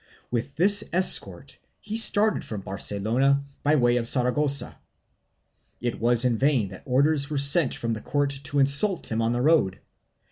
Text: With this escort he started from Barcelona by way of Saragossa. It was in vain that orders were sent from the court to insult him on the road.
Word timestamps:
With 0.31 0.55
this 0.55 0.83
escort 0.91 1.59
he 1.79 1.95
started 1.95 2.43
from 2.43 2.61
Barcelona 2.61 3.43
by 3.61 3.75
way 3.75 3.97
of 3.97 4.07
Saragossa. 4.07 4.79
It 5.79 5.99
was 5.99 6.25
in 6.25 6.37
vain 6.39 6.69
that 6.69 6.81
orders 6.85 7.29
were 7.29 7.37
sent 7.37 7.75
from 7.75 7.93
the 7.93 8.01
court 8.01 8.31
to 8.45 8.57
insult 8.57 9.11
him 9.11 9.21
on 9.21 9.31
the 9.33 9.41
road. 9.41 9.79